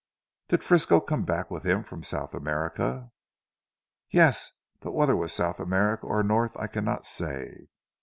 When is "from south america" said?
1.83-3.11